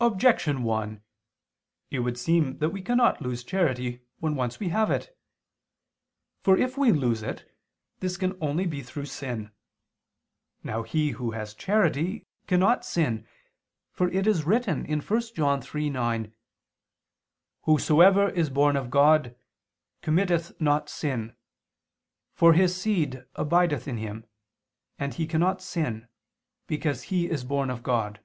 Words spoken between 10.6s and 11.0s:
Now